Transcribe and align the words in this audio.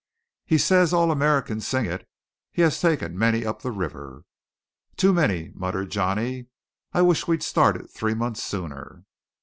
"He 0.47 0.57
says 0.57 0.93
all 0.93 1.11
Americans 1.11 1.67
sing 1.67 1.85
it. 1.85 2.09
He 2.51 2.63
has 2.63 2.81
taken 2.81 3.15
many 3.15 3.45
up 3.45 3.61
the 3.61 3.69
river." 3.69 4.23
"Too 4.97 5.13
many," 5.13 5.51
muttered 5.53 5.91
Johnny. 5.91 6.47
"I 6.91 7.03
wish 7.03 7.27
we'd 7.27 7.43
started 7.43 7.87
three 7.87 8.15
months 8.15 8.41
sooner." 8.41 9.03